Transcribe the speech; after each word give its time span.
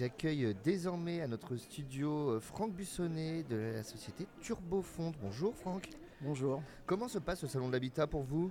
j'accueille 0.00 0.56
désormais 0.64 1.20
à 1.20 1.28
notre 1.28 1.56
studio 1.56 2.30
euh, 2.30 2.40
Franck 2.40 2.72
Bussonnet 2.72 3.42
de 3.42 3.56
la 3.56 3.82
société 3.82 4.26
Turbofonde. 4.40 5.14
Bonjour 5.20 5.54
Franck. 5.54 5.90
Bonjour. 6.22 6.62
Comment 6.86 7.06
se 7.06 7.18
passe 7.18 7.42
le 7.42 7.48
salon 7.48 7.68
de 7.68 7.72
l'habitat 7.74 8.06
pour 8.06 8.22
vous? 8.22 8.50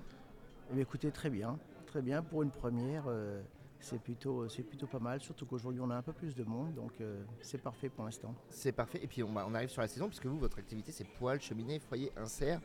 Eh 0.71 0.79
Écoutez, 0.79 1.09
très 1.09 1.31
bien. 1.31 1.57
Très 1.87 2.03
bien. 2.03 2.21
Pour 2.21 2.43
une 2.43 2.51
première, 2.51 3.05
euh, 3.07 3.41
c'est 3.79 3.99
plutôt, 3.99 4.45
plutôt 4.69 4.85
pas 4.85 4.99
mal. 4.99 5.21
Surtout 5.21 5.47
qu'aujourd'hui, 5.47 5.81
on 5.81 5.89
a 5.89 5.95
un 5.95 6.03
peu 6.03 6.13
plus 6.13 6.35
de 6.35 6.43
monde. 6.43 6.75
Donc, 6.75 6.91
euh, 7.01 7.23
c'est 7.41 7.57
parfait 7.57 7.89
pour 7.89 8.05
l'instant. 8.05 8.35
C'est 8.51 8.71
parfait. 8.71 8.99
Et 9.01 9.07
puis, 9.07 9.23
on, 9.23 9.35
arrive 9.35 9.69
sur 9.69 9.81
la 9.81 9.87
saison, 9.87 10.07
puisque 10.07 10.27
vous, 10.27 10.37
votre 10.37 10.59
activité, 10.59 10.91
c'est 10.91 11.07
poêle, 11.07 11.41
cheminée, 11.41 11.79
foyer, 11.79 12.11
insert 12.15 12.61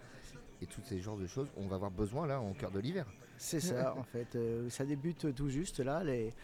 et 0.61 0.66
tous 0.66 0.82
ces 0.82 1.01
genres 1.01 1.16
de 1.16 1.27
choses. 1.27 1.48
On 1.57 1.66
va 1.69 1.77
avoir 1.77 1.91
besoin 1.91 2.27
là 2.27 2.39
en 2.39 2.53
cœur 2.53 2.71
de 2.71 2.80
l'hiver. 2.80 3.07
C'est 3.39 3.61
ça, 3.61 3.95
en 3.98 4.03
fait. 4.03 4.37
Euh, 4.37 4.69
ça 4.69 4.85
débute 4.85 5.35
tout 5.35 5.48
juste 5.48 5.80
là. 5.80 6.05
Les, 6.05 6.35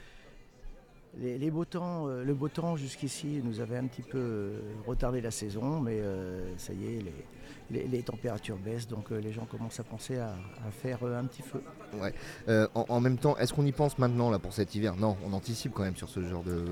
les, 1.18 1.38
les 1.38 1.50
beaux 1.50 1.64
temps, 1.64 2.08
euh, 2.08 2.22
le 2.24 2.34
beau 2.34 2.48
temps 2.48 2.76
jusqu'ici 2.76 3.40
nous 3.44 3.60
avait 3.60 3.76
un 3.76 3.86
petit 3.86 4.02
peu 4.02 4.18
euh, 4.18 4.60
retardé 4.86 5.20
la 5.20 5.30
saison, 5.30 5.80
mais 5.80 5.98
euh, 6.00 6.56
ça 6.56 6.72
y 6.72 6.84
est, 6.86 7.02
les, 7.02 7.24
les- 7.70 7.86
les 7.88 8.02
températures 8.02 8.56
baissent, 8.56 8.88
donc 8.88 9.10
les 9.10 9.32
gens 9.32 9.44
commencent 9.44 9.80
à 9.80 9.84
penser 9.84 10.18
à, 10.18 10.34
à 10.66 10.70
faire 10.70 11.04
un 11.04 11.24
petit 11.24 11.42
feu. 11.42 11.62
Ouais. 12.00 12.14
Euh, 12.48 12.66
en, 12.74 12.84
en 12.88 13.00
même 13.00 13.18
temps, 13.18 13.36
est-ce 13.38 13.52
qu'on 13.52 13.66
y 13.66 13.72
pense 13.72 13.98
maintenant 13.98 14.30
là 14.30 14.38
pour 14.38 14.52
cet 14.52 14.74
hiver? 14.74 14.96
Non, 14.96 15.16
on 15.26 15.32
anticipe 15.32 15.72
quand 15.72 15.82
même 15.84 15.96
sur 15.96 16.08
ce 16.08 16.20
genre 16.22 16.42
de. 16.44 16.64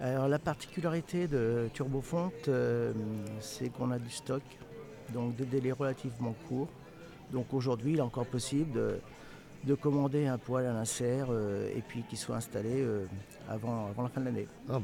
Alors 0.00 0.26
la 0.26 0.40
particularité 0.40 1.28
de 1.28 1.68
Turbofonte, 1.72 2.48
euh, 2.48 2.92
c'est 3.40 3.68
qu'on 3.68 3.92
a 3.92 3.98
du 4.00 4.10
stock, 4.10 4.42
donc 5.14 5.36
des 5.36 5.44
délais 5.44 5.72
relativement 5.72 6.34
courts. 6.48 6.68
Donc 7.32 7.54
aujourd'hui, 7.54 7.92
il 7.92 7.98
est 7.98 8.02
encore 8.02 8.26
possible 8.26 8.72
de, 8.72 8.98
de 9.64 9.74
commander 9.74 10.26
un 10.26 10.38
poêle 10.38 10.66
à 10.66 10.72
l'insert 10.72 11.26
euh, 11.30 11.70
et 11.76 11.82
puis 11.86 12.02
qu'il 12.08 12.18
soit 12.18 12.34
installé 12.36 12.68
euh, 12.82 13.04
avant, 13.48 13.86
avant 13.86 14.02
la 14.02 14.08
fin 14.08 14.20
de 14.20 14.26
l'année. 14.26 14.48
Bah, 14.66 14.80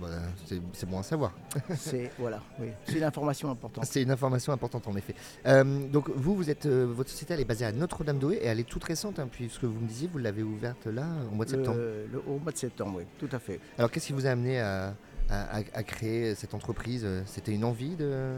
c'est 0.72 0.88
bon 0.88 1.00
à 1.00 1.02
savoir. 1.02 1.32
C'est 1.76 2.10
voilà, 2.18 2.40
oui. 2.60 2.68
c'est 2.84 2.98
une 2.98 3.02
information 3.04 3.50
importante. 3.50 3.84
C'est 3.86 4.02
une 4.02 4.10
information 4.10 4.52
importante 4.52 4.86
en 4.86 4.94
effet. 4.96 5.14
Euh, 5.46 5.64
donc 5.88 6.08
vous, 6.10 6.36
vous 6.36 6.48
êtes, 6.48 6.66
votre 6.66 7.10
société 7.10 7.34
elle 7.34 7.40
est 7.40 7.44
basée 7.44 7.64
à 7.64 7.72
Notre-Dame-d'Oé 7.72 8.36
et 8.36 8.46
elle 8.46 8.60
est 8.60 8.68
toute 8.68 8.84
récente, 8.84 9.18
hein, 9.18 9.28
puisque 9.30 9.64
vous 9.64 9.80
me 9.80 9.88
disiez, 9.88 10.08
vous 10.12 10.18
l'avez 10.18 10.42
ouverte 10.44 10.86
là 10.86 11.06
au 11.30 11.34
mois 11.34 11.44
de 11.44 11.50
septembre. 11.50 11.76
Le- 11.78 12.06
le- 12.12 12.22
au 12.28 12.38
mois 12.38 12.52
de 12.52 12.58
septembre, 12.58 12.94
oui, 12.98 13.04
tout 13.18 13.34
à 13.34 13.38
fait. 13.40 13.58
Alors 13.78 13.90
qu'est-ce 13.90 14.06
qui 14.06 14.12
vous 14.12 14.26
a 14.26 14.30
amené 14.30 14.60
à, 14.60 14.94
à- 15.28 15.56
à- 15.58 15.62
à 15.74 15.82
créer 15.82 16.34
cette 16.36 16.54
entreprise? 16.54 17.06
C'était 17.26 17.52
une 17.52 17.64
envie 17.64 17.96
de... 17.96 18.34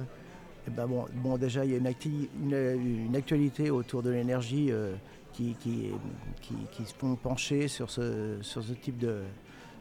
Eh 0.69 0.71
ben 0.71 0.87
bon, 0.87 1.07
bon, 1.15 1.39
déjà, 1.39 1.65
il 1.65 1.71
y 1.71 1.75
a 1.75 1.79
une, 1.79 1.89
acti- 1.89 2.29
une- 2.43 3.07
une 3.09 3.17
actualité 3.17 3.71
autour 3.71 4.03
de 4.03 4.11
l'énergie 4.11 4.69
euh, 4.71 4.93
qui, 5.33 5.55
qui, 5.61 5.93
qui, 6.71 6.85
se 6.85 6.95
font 6.95 7.17
pencher 7.17 7.69
sur 7.69 7.91
ce, 7.91 8.39
sur 8.43 8.63
ce 8.63 8.73
type 8.73 8.99
de, 8.99 9.23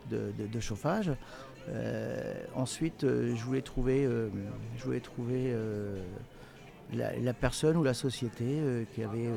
de, 0.10 0.60
chauffage. 0.60 1.12
Euh, 1.70 2.34
ensuite, 2.56 3.04
euh, 3.04 3.36
je 3.36 3.44
voulais 3.44 3.62
trouver, 3.62 4.06
euh, 4.06 4.30
je 4.78 4.84
voulais 4.84 5.00
trouver 5.00 5.56
la, 6.94 7.34
personne 7.34 7.78
ou 7.78 7.84
la 7.84 7.94
société 7.94 8.86
qui, 8.94 9.04
avait, 9.04 9.30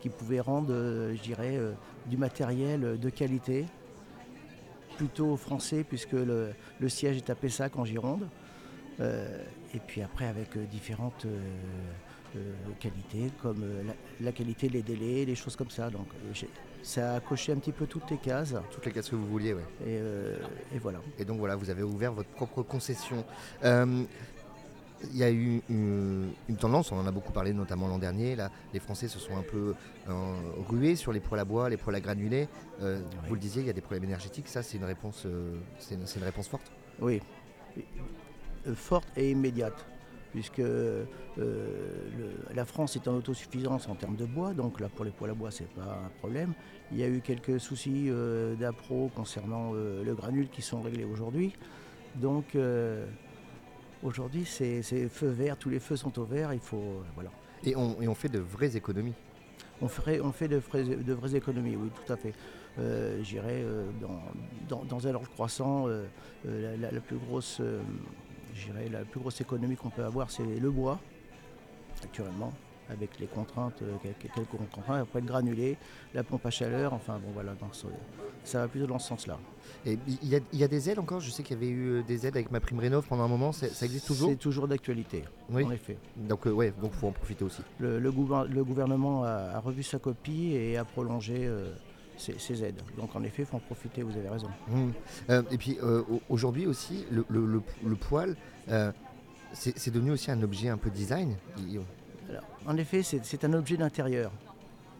qui 0.00 0.08
pouvait 0.08 0.40
rendre, 0.40 0.72
je 0.72 1.20
dirais, 1.22 1.58
du 2.06 2.16
matériel 2.16 2.98
de 2.98 3.10
qualité, 3.10 3.66
plutôt 4.96 5.36
français, 5.36 5.84
puisque 5.84 6.12
le, 6.12 6.50
le 6.78 6.88
siège 6.88 7.16
est 7.18 7.30
à 7.30 7.34
Pessac 7.34 7.76
en 7.76 7.84
Gironde. 7.84 8.26
Et 9.00 9.78
puis 9.86 10.02
après 10.02 10.26
avec 10.26 10.58
différentes 10.68 11.26
euh, 12.36 12.52
qualités 12.78 13.30
comme 13.42 13.62
euh, 13.62 13.82
la, 13.84 13.94
la 14.26 14.32
qualité, 14.32 14.68
les 14.68 14.82
délais, 14.82 15.24
les 15.24 15.34
choses 15.34 15.56
comme 15.56 15.70
ça. 15.70 15.90
Donc 15.90 16.06
euh, 16.24 16.46
ça 16.82 17.14
a 17.14 17.20
coché 17.20 17.52
un 17.52 17.56
petit 17.56 17.72
peu 17.72 17.86
toutes 17.86 18.10
les 18.10 18.18
cases 18.18 18.54
Toutes 18.70 18.86
les 18.86 18.92
cases 18.92 19.08
que 19.10 19.16
vous 19.16 19.26
vouliez, 19.26 19.54
ouais. 19.54 19.64
et, 19.86 19.96
et 20.74 20.78
voilà. 20.78 21.00
Et 21.18 21.24
donc 21.24 21.38
voilà, 21.38 21.56
vous 21.56 21.68
avez 21.70 21.82
ouvert 21.82 22.12
votre 22.12 22.30
propre 22.30 22.62
concession. 22.62 23.24
Il 25.12 25.16
y 25.16 25.24
a 25.24 25.30
eu 25.30 25.62
une, 25.70 26.32
une 26.48 26.56
tendance, 26.56 26.92
on 26.92 26.98
en 26.98 27.06
a 27.06 27.10
beaucoup 27.10 27.32
parlé 27.32 27.54
notamment 27.54 27.88
l'an 27.88 27.98
dernier, 27.98 28.36
là, 28.36 28.50
les 28.74 28.80
Français 28.80 29.08
se 29.08 29.18
sont 29.18 29.36
un 29.36 29.42
peu 29.42 29.74
euh, 30.08 30.34
rués 30.68 30.94
sur 30.94 31.12
les 31.12 31.20
poêles 31.20 31.40
à 31.40 31.44
bois, 31.46 31.70
les 31.70 31.78
poêles 31.78 31.96
à 31.96 32.00
granulés. 32.00 32.48
Euh, 32.82 33.00
Vous 33.26 33.34
le 33.34 33.40
disiez, 33.40 33.62
il 33.62 33.66
y 33.66 33.70
a 33.70 33.72
des 33.72 33.80
problèmes 33.80 34.04
énergétiques, 34.04 34.48
ça 34.48 34.62
c'est 34.62 34.76
une 34.76 34.84
réponse, 34.84 35.22
euh, 35.24 35.56
c'est 35.78 35.94
une, 35.94 36.22
réponse 36.22 36.48
forte? 36.48 36.70
Oui, 37.00 37.22
forte 38.74 39.08
et 39.16 39.30
immédiate, 39.30 39.86
puisque 40.32 40.60
euh, 40.60 41.04
le- 41.36 42.54
la 42.54 42.64
France 42.64 42.96
est 42.96 43.06
en 43.08 43.14
autosuffisance 43.16 43.88
en 43.88 43.94
termes 43.94 44.16
de 44.16 44.24
bois, 44.26 44.52
donc 44.54 44.80
là 44.80 44.88
pour 44.88 45.04
les 45.04 45.10
poêles 45.10 45.30
à 45.32 45.34
bois 45.34 45.50
c'est 45.50 45.68
pas 45.70 46.00
un 46.06 46.08
problème. 46.18 46.52
Il 46.92 46.98
y 46.98 47.02
a 47.02 47.08
eu 47.08 47.20
quelques 47.20 47.60
soucis 47.60 48.06
euh, 48.08 48.54
d'appro 48.54 49.10
concernant 49.14 49.72
euh, 49.74 50.02
le 50.04 50.14
granule 50.14 50.48
qui 50.48 50.62
sont 50.62 50.80
réglés 50.80 51.04
aujourd'hui. 51.04 51.52
Donc 52.16 52.56
aujourd'hui 54.02 54.44
c'est 54.44 54.82
feu 55.08 55.28
vert, 55.28 55.56
tous 55.56 55.70
les 55.70 55.80
feux 55.80 55.96
sont 55.96 56.18
au 56.18 56.24
vert, 56.24 56.52
il 56.52 56.60
faut 56.60 57.02
voilà. 57.14 57.30
Et 57.64 57.76
on, 57.76 58.00
et 58.00 58.08
on 58.08 58.14
fait 58.14 58.28
de 58.28 58.38
vraies 58.38 58.76
économies. 58.76 59.14
On, 59.82 59.88
ferait, 59.88 60.20
on 60.20 60.32
fait 60.32 60.48
de, 60.48 60.56
vraies- 60.58 60.84
de 61.04 61.12
vraies 61.12 61.36
économies, 61.36 61.76
oui, 61.76 61.88
tout 62.04 62.12
à 62.12 62.16
fait. 62.16 62.32
J'irais 63.22 63.62
euh, 63.62 63.84
dans, 64.00 64.20
dans- 64.68 64.84
dans 64.84 65.06
un 65.06 65.14
ordre 65.14 65.28
croissant, 65.30 65.86
la, 66.44 66.76
la- 66.76 66.90
la 66.90 67.00
plus 67.00 67.16
grosse, 67.16 67.60
euh, 68.68 68.72
j'irais 68.82 68.88
la 68.88 69.04
plus 69.04 69.20
grosse 69.20 69.40
économie 69.40 69.76
qu'on 69.76 69.90
peut 69.90 70.04
avoir, 70.04 70.30
c'est 70.30 70.44
le 70.44 70.70
bois, 70.70 70.98
naturellement, 72.02 72.52
avec 72.88 73.18
les 73.20 73.26
contraintes, 73.26 73.82
euh, 73.82 73.94
quel- 74.02 74.14
quel- 74.18 74.30
quelques 74.32 74.48
contraintes. 74.72 75.02
Après 75.02 75.20
le 75.20 75.26
granulé, 75.26 75.76
la 76.14 76.24
pompe 76.24 76.44
à 76.46 76.50
chaleur, 76.50 76.92
enfin 76.92 77.18
bon 77.24 77.30
voilà, 77.32 77.52
dans 77.60 77.72
ce- 77.72 77.86
ça 78.42 78.60
va 78.60 78.68
plutôt 78.68 78.86
dans 78.86 78.98
ce 78.98 79.08
sens-là. 79.08 79.38
Et 79.86 79.96
il 80.22 80.28
y, 80.28 80.34
a, 80.34 80.40
il 80.52 80.58
y 80.58 80.64
a 80.64 80.68
des 80.68 80.90
aides 80.90 80.98
encore, 80.98 81.20
je 81.20 81.30
sais 81.30 81.42
qu'il 81.42 81.56
y 81.56 81.60
avait 81.62 81.68
eu 81.70 81.88
euh, 81.98 82.02
des 82.02 82.26
aides 82.26 82.36
avec 82.36 82.50
ma 82.50 82.58
prime 82.58 82.78
rénov 82.80 83.06
pendant 83.06 83.22
un 83.24 83.28
moment, 83.28 83.52
ça 83.52 83.66
existe 83.84 84.06
toujours? 84.06 84.30
C'est 84.30 84.36
toujours 84.36 84.66
d'actualité, 84.66 85.22
Oui. 85.50 85.62
en 85.64 85.70
effet. 85.70 85.96
Donc 86.16 86.46
euh, 86.46 86.50
ouais, 86.50 86.72
donc 86.80 86.92
faut 86.92 87.06
en 87.08 87.12
profiter 87.12 87.44
aussi. 87.44 87.62
Le, 87.78 87.98
le 88.00 88.10
gouver- 88.10 88.48
le 88.48 88.64
gouvernement 88.64 89.22
a, 89.24 89.28
a 89.54 89.60
revu 89.60 89.82
sa 89.82 89.98
copie 89.98 90.52
et 90.54 90.76
a 90.76 90.84
prolongé 90.84 91.46
euh, 91.46 91.72
ses, 92.20 92.38
ses 92.38 92.62
aides. 92.62 92.80
Donc 92.98 93.16
en 93.16 93.22
effet, 93.24 93.42
il 93.42 93.46
faut 93.46 93.56
en 93.56 93.60
profiter, 93.60 94.02
vous 94.02 94.16
avez 94.16 94.28
raison. 94.28 94.48
Mmh. 94.68 94.90
Euh, 95.30 95.42
et 95.50 95.58
puis 95.58 95.78
euh, 95.82 96.02
au- 96.10 96.20
aujourd'hui 96.28 96.66
aussi, 96.66 97.04
le, 97.10 97.24
le- 97.28 97.46
le- 97.46 97.62
le 97.84 97.96
poêle, 97.96 98.36
euh, 98.68 98.92
c'est 99.52 99.92
devenu 99.92 100.12
aussi 100.12 100.30
un 100.30 100.40
objet 100.42 100.68
un 100.68 100.76
peu 100.78 100.90
design. 100.90 101.34
Alors, 102.28 102.44
en 102.66 102.76
effet, 102.76 103.02
c'est 103.02 103.44
un 103.44 103.52
objet 103.54 103.76
d'intérieur 103.76 104.30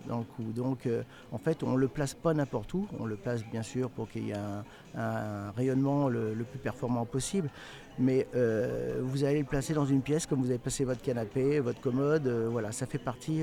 dans 0.09 0.19
le 0.19 0.25
coup. 0.25 0.43
Donc, 0.55 0.87
euh, 0.87 1.03
en 1.33 1.39
fait, 1.39 1.63
on 1.63 1.73
ne 1.73 1.79
le 1.79 1.89
place 1.89 2.15
pas 2.15 2.35
n'importe 2.35 2.73
où. 2.75 2.87
On 2.99 3.05
le 3.07 3.17
place 3.17 3.43
bien 3.51 3.63
sûr 3.63 3.91
pour 3.91 4.09
qu'il 4.09 4.27
y 4.27 4.31
ait 4.31 4.35
un, 4.35 4.65
un 5.01 5.51
rayonnement 5.53 6.09
le, 6.09 6.35
le 6.35 6.45
plus 6.45 6.59
performant 6.59 7.05
possible. 7.05 7.49
Mais 7.99 8.27
euh, 8.35 9.01
vous 9.03 9.25
allez 9.25 9.41
le 9.41 9.45
placer 9.45 9.75
dans 9.75 9.85
une 9.85 10.01
pièce 10.01 10.25
comme 10.25 10.41
vous 10.41 10.49
avez 10.49 10.59
placé 10.59 10.85
votre 10.85 11.03
canapé, 11.03 11.61
votre 11.61 11.81
commode. 11.83 12.27
euh, 12.27 12.49
voilà, 12.51 12.73
ça 12.73 12.87
fait 12.87 12.99
partie 12.99 13.43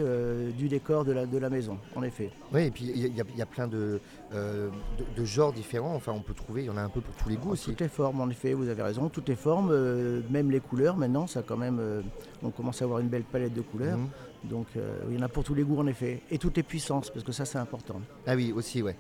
du 0.58 0.68
décor 0.68 1.06
de 1.06 1.12
la, 1.12 1.26
de 1.28 1.38
la 1.38 1.50
maison, 1.50 1.78
en 1.96 2.02
effet. 2.02 2.32
Oui, 2.52 2.64
et 2.64 2.72
puis 2.72 2.86
il 2.86 3.16
y, 3.16 3.22
a- 3.22 3.44
y 3.44 3.46
plein 3.46 3.68
de, 3.68 4.00
de, 4.34 4.70
de 5.16 5.26
genres 5.26 5.54
différents. 5.54 5.94
Enfin, 5.94 6.12
on 6.16 6.22
peut 6.22 6.34
trouver, 6.34 6.64
il 6.64 6.68
y 6.68 6.70
en 6.72 6.78
a 6.78 6.82
un 6.82 6.90
peu 6.90 7.02
pour 7.02 7.14
tous 7.16 7.30
les 7.30 7.36
goûts 7.36 7.52
aussi. 7.52 7.66
Toutes 7.70 7.82
les 7.82 7.88
formes, 7.88 8.20
en 8.20 8.30
effet, 8.30 8.54
vous 8.54 8.68
avez 8.68 8.82
raison. 8.82 9.10
Toutes 9.10 9.30
les 9.30 9.36
formes, 9.36 9.72
même 10.32 10.50
les 10.50 10.60
couleurs. 10.60 10.98
Maintenant, 10.98 11.28
ça 11.28 11.44
quand 11.46 11.58
même, 11.58 11.80
on 12.42 12.50
commence 12.50 12.82
à 12.82 12.86
avoir 12.86 13.00
une 13.00 13.10
belle 13.10 13.24
palette 13.24 13.54
de 13.54 13.62
couleurs. 13.62 13.98
Mhm. 14.00 14.08
Donc, 14.50 14.68
euh, 14.76 15.00
il 15.10 15.16
y 15.16 15.20
en 15.20 15.24
a 15.24 15.30
pour 15.30 15.44
tous 15.44 15.54
les 15.54 15.64
goûts, 15.64 15.80
en 15.80 15.88
effet. 15.88 16.22
Et 16.32 16.38
toutes 16.38 16.58
les 16.58 16.64
puissances, 16.64 17.10
parce 17.10 17.24
que 17.26 17.32
ça, 17.32 17.46
c'est 17.46 17.58
important. 17.58 18.02
Ah 18.26 18.36
oui, 18.36 18.52
aussi, 18.56 18.82
ouais. 18.82 18.96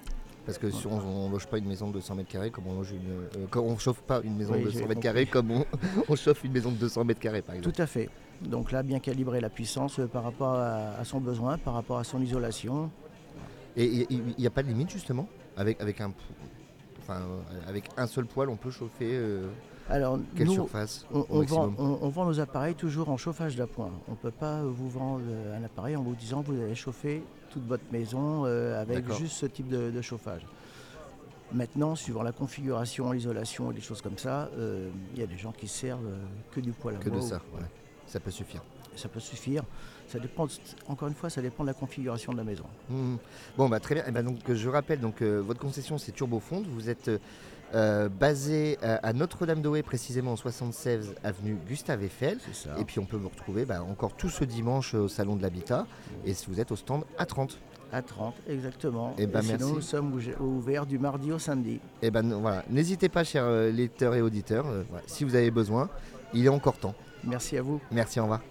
Parce 0.46 0.58
que 0.58 0.72
si 0.72 0.88
on 0.88 1.28
ne 1.28 1.32
loge 1.34 1.46
pas 1.48 1.58
une 1.58 1.68
maison 1.68 1.90
de 1.92 2.00
100 2.00 2.16
mètres 2.16 2.30
carrés 2.30 2.52
comme 2.52 2.68
on 2.68 2.76
loge 2.76 2.92
une. 2.92 3.42
euh, 3.44 3.60
on 3.60 3.78
chauffe 3.78 4.02
pas 4.02 4.22
une 4.24 4.38
maison 4.38 4.54
Oui, 4.54 4.64
de 4.64 4.70
j'ai 4.70 4.80
100 4.80 4.88
mètres 4.88 5.02
carrés 5.02 5.26
comme 5.26 5.52
on, 5.52 5.66
on 6.08 6.16
chauffe 6.16 6.42
une 6.46 6.54
maison 6.54 6.72
de 6.72 6.78
200 6.78 7.04
mètres 7.04 7.20
carrés, 7.20 7.42
par 7.42 7.56
exemple. 7.56 7.76
Tout 7.76 7.82
à 7.82 7.86
fait. 7.86 8.10
Donc 8.42 8.72
là, 8.72 8.82
bien 8.82 9.00
calibrer 9.00 9.42
la 9.42 9.50
puissance 9.50 10.00
euh, 10.00 10.08
par 10.08 10.24
rapport 10.24 10.54
à, 10.54 10.92
à 10.98 11.04
son 11.04 11.20
besoin, 11.20 11.58
par 11.58 11.74
rapport 11.74 11.98
à 11.98 12.06
son 12.06 12.22
isolation. 12.22 12.90
Et 13.76 14.08
il 14.10 14.24
n'y 14.40 14.48
a 14.48 14.50
pas 14.50 14.64
de 14.64 14.70
limite, 14.70 14.90
justement? 14.90 15.28
Avec, 15.58 15.82
avec, 15.82 16.00
un, 16.00 16.14
enfin, 17.00 17.16
euh, 17.20 17.40
avec 17.70 17.84
un 17.98 18.08
seul 18.08 18.26
poêle, 18.26 18.48
on 18.50 18.56
peut 18.56 18.72
chauffer 18.72 19.10
euh, 19.12 19.48
Alors, 19.90 20.20
quelle 20.36 20.48
nous, 20.48 20.54
surface 20.54 21.06
on, 21.14 21.22
vend, 21.22 21.38
maximum 21.40 21.76
on- 21.78 22.00
on 22.02 22.10
vend 22.10 22.26
nos 22.26 22.40
appareils 22.40 22.76
toujours 22.76 23.10
en 23.10 23.18
chauffage 23.18 23.56
d'appoint. 23.56 23.92
On 24.08 24.12
ne 24.12 24.16
peut 24.18 24.32
pas 24.32 24.62
vous 24.64 24.90
vendre 24.90 25.22
euh, 25.30 25.58
un 25.58 25.64
appareil 25.64 25.96
en 25.96 26.04
vous 26.04 26.16
disant 26.16 26.42
que 26.44 26.52
vous 26.52 26.62
allez 26.62 26.76
chauffer 26.76 27.24
toute 27.52 27.66
votre 27.66 27.84
maison 27.92 28.44
euh, 28.46 28.82
avec 28.82 29.10
juste 29.14 29.38
ce 29.38 29.46
type 29.46 29.70
de, 29.70 29.90
de 29.92 30.02
chauffage. 30.02 30.46
Maintenant, 31.54 31.96
suivant 31.96 32.24
la 32.24 32.34
configuration, 32.34 33.12
l'isolation 33.14 33.72
et 33.72 33.76
des 33.76 33.80
choses 33.82 34.02
comme 34.02 34.18
ça, 34.18 34.50
euh, 34.58 34.90
il 35.14 35.20
y 35.22 35.24
a 35.24 35.28
des 35.28 35.38
gens 35.38 35.54
qui 35.54 35.70
servent 35.70 36.06
que 36.52 36.60
du 36.60 36.74
poêle 36.74 36.96
à 36.96 37.00
Que 37.00 37.10
de 37.10 37.22
ça, 37.22 37.36
ouais. 37.56 37.62
ça 38.06 38.20
peut 38.20 38.32
suffire. 38.32 38.62
Ça 38.98 39.08
peut 39.10 39.20
suffire. 39.20 39.64
Ça 40.08 40.20
dépend, 40.20 40.48
encore 40.88 41.08
une 41.08 41.14
fois, 41.14 41.30
ça 41.30 41.42
dépend 41.42 41.64
de 41.64 41.68
la 41.70 41.74
configuration 41.74 42.32
de 42.32 42.38
la 42.38 42.44
maison. 42.44 42.66
Mhm. 42.90 43.18
Bon, 43.58 43.70
bah, 43.70 43.80
très 43.80 43.96
bien. 43.96 44.04
Eh 44.08 44.12
ben, 44.12 44.24
donc, 44.24 44.38
je 44.52 44.70
rappelle, 44.70 45.00
donc, 45.00 45.22
euh, 45.22 45.42
votre 45.46 45.60
concession, 45.60 45.98
c'est 45.98 46.12
Turbofonde. 46.14 46.66
Vous 46.68 46.90
êtes 46.90 47.12
euh, 47.76 48.10
basé 48.10 48.78
à, 48.82 48.96
à 49.08 49.14
Notre-Dame-d'Oé, 49.14 49.84
précisément 49.84 50.32
en 50.32 50.36
76 50.38 51.16
avenue 51.24 51.58
Gustave 51.68 52.04
Eiffel. 52.04 52.40
Et 52.80 52.86
puis, 52.86 53.00
on 53.00 53.06
peut 53.06 53.18
vous 53.18 53.30
retrouver 53.30 53.66
bah, 53.66 53.84
encore 53.84 54.16
tout 54.16 54.30
ce 54.30 54.44
dimanche 54.46 54.94
au 54.94 55.08
Salon 55.08 55.36
de 55.36 55.42
l'Habitat. 55.42 55.86
Et 56.26 56.34
si 56.34 56.48
vous 56.48 56.60
êtes 56.60 56.72
au 56.72 56.76
stand 56.76 57.04
A30. 57.20 57.58
À 57.92 58.02
30, 58.02 58.36
exactement. 58.50 59.14
Eh 59.18 59.28
ben, 59.28 59.40
Et 59.40 59.44
sinon, 59.44 59.58
merci. 59.60 59.74
nous 59.74 59.82
sommes 59.82 60.22
ouverts 60.42 60.86
du 60.86 61.00
mardi 61.00 61.32
au 61.32 61.40
samedi. 61.40 61.80
Et 62.02 62.12
ben 62.12 62.34
voilà, 62.34 62.66
n'hésitez 62.70 63.08
pas, 63.08 63.24
chers 63.24 63.46
euh, 63.46 63.72
lecteurs 63.72 64.14
et 64.14 64.22
auditeurs, 64.22 64.66
euh, 64.68 64.84
voilà, 64.90 65.06
si 65.08 65.24
vous 65.24 65.36
avez 65.36 65.52
besoin, 65.52 65.90
il 66.34 66.46
est 66.46 66.50
encore 66.50 66.78
temps. 66.78 66.96
Merci 67.28 67.58
à 67.58 67.62
vous. 67.62 67.80
Merci, 67.92 68.20
au 68.20 68.24
revoir. 68.24 68.42